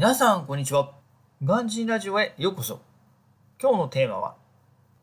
[0.00, 0.94] 皆さん、こんにちは。
[1.44, 2.80] ガンジンラジオへようこそ。
[3.60, 4.34] 今日のテーマは、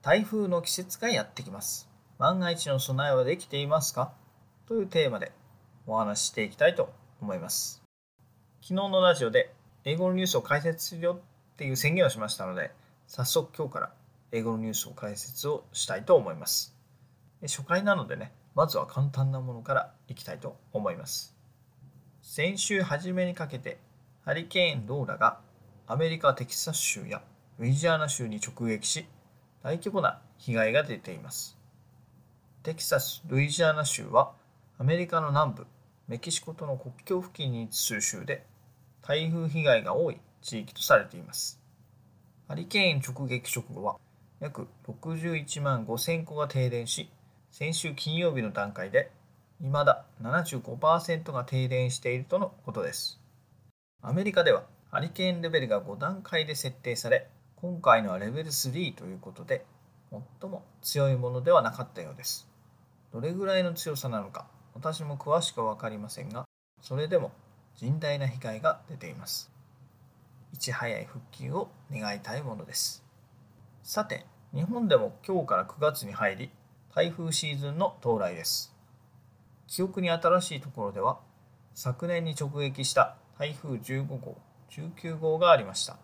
[0.00, 1.86] 台風の季節がやってきます。
[2.16, 4.14] 万が一の備えはできていますか？
[4.66, 5.32] というテーマで
[5.86, 7.82] お話ししていきたいと思います。
[8.62, 9.52] 昨日のラジオで
[9.84, 12.70] 英語のニュースを解説するよっていう宣言をしましたので、
[13.06, 13.92] 早速今日から
[14.32, 16.74] 英語のニュースを解説をしたいと思います。
[17.42, 21.36] 初回なのでね、まずは簡単なものからいきたいと思います。
[22.22, 23.76] 先週初めにかけて
[24.26, 25.38] ハリケーン・ローラが
[25.86, 27.22] アメリカ・テキサス州や
[27.60, 29.06] ルイジアナ州に直撃し
[29.62, 31.56] 大規模な被害が出ています。
[32.64, 34.32] テキサス・ルイジアナ州は
[34.80, 35.66] アメリカの南部
[36.08, 38.44] メキシコとの国境付近に位置する州で
[39.00, 41.60] 台風被害が多い地域とされています。
[42.48, 43.94] ハリケーン直撃直後は
[44.40, 47.08] 約61万5000戸が停電し
[47.52, 49.08] 先週金曜日の段階で
[49.60, 53.20] 未だ75%が停電しているとのことです。
[54.08, 59.66] アメリカではハリケーンレベルが5段階で設定され、今回のはレベル3ということで、
[60.40, 62.48] 最も強いものではなかったようです。
[63.12, 66.44] どれぐらいの強さなのか、私も詳しくは分かりませんが、
[66.80, 67.32] それでも
[67.78, 69.50] 甚大な被害が出ています。
[70.52, 73.02] いち早い復旧を願いたいものです。
[73.82, 76.50] さて、日本でも今日から9月に入り、
[76.94, 78.72] 台風シーズンの到来です。
[79.66, 81.18] 記憶に新しいところでは、
[81.74, 84.38] 昨年に直撃した台風15号、
[84.70, 85.98] 19号がありました。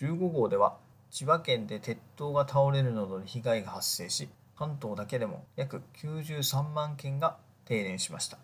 [0.00, 0.76] 15号では
[1.10, 8.38] 千葉県で鉄塔が倒れるなどの被害が発生し、関東だけでも約93万件が停電しました。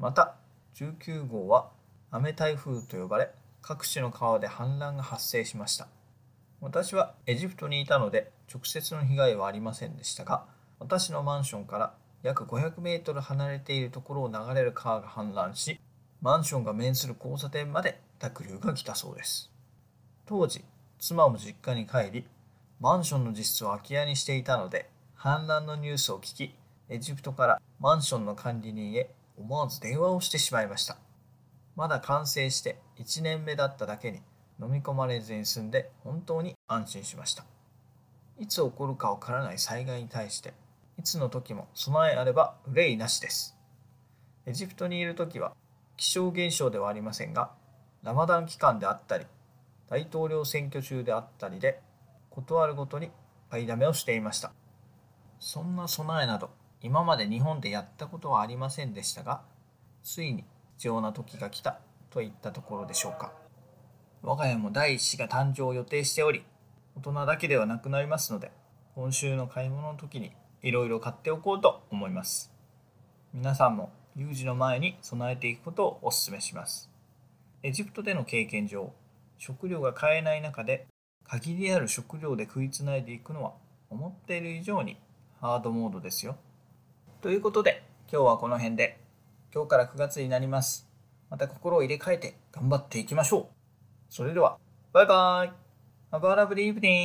[0.00, 0.34] また、
[0.74, 1.70] 19号は
[2.10, 3.30] 雨台風と呼ばれ、
[3.62, 5.86] 各地の川で氾濫が発生しました。
[6.60, 10.44] 私はエジプトにいたので直接の被害はありませんでしたが、
[10.80, 15.78] 私のマンションから約500メートル離れているところを流れる川が氾濫し、
[16.22, 19.50] マンションが面する交差点まで濁流が来たそうです。
[20.26, 20.62] 当時、
[20.98, 22.26] 妻も実家に帰り、
[22.78, 26.54] マンションの実質を空き家にしていたので、氾濫のニュースを聞き、
[26.90, 30.98] エジプトからマンションの管理人へ思わず電話をしてしまいました。
[31.74, 34.20] まだ完成して1年目だっただけに
[34.60, 37.44] 飲み込まれずに済んで本当に安心しました。
[38.38, 40.52] いつ起こるかわからない災害に対して、
[40.98, 43.56] いつの時も備えあれば憂いなしです。
[44.44, 45.54] エジプトにいる時は
[46.00, 47.50] 気象現象ではありませんが、
[48.02, 49.26] ラマダン期間であったり、
[49.90, 51.82] 大統領選挙中であったりで、
[52.30, 53.10] 断るごとに
[53.50, 54.50] 買いだめをしていました。
[55.40, 56.48] そんな備えなど、
[56.80, 59.42] 今まで日本でやったことはありませんでしたが、
[60.02, 60.46] ついに
[60.78, 63.34] 必要な時が来たといったところでしょうか。
[64.22, 66.46] 我が家も第一子が誕生を予定しており、
[66.96, 68.50] 大人だけではなくなりますので、
[68.94, 72.50] 今週の買い物の時にいろいろ買っておこうと思います。
[73.34, 76.90] 皆さんも有事の前に備えていくことをお勧めします。
[77.62, 78.92] エジプトでの経験上、
[79.38, 80.86] 食料が買えない中で
[81.24, 83.52] 限りある食料で食いつないでいくのは
[83.88, 84.96] 思っている以上に
[85.40, 86.36] ハードモードですよ。
[87.20, 87.82] ということで
[88.12, 88.98] 今日はこの辺で
[89.54, 90.88] 今日から9月になります。
[91.28, 93.46] また心を入れ替えて頑張っていきましょう。
[94.08, 94.58] それでは
[94.92, 95.52] バイバイ
[96.12, 97.00] Have a lovely evening!